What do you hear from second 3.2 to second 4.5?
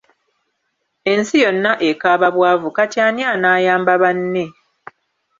anaayamba banne?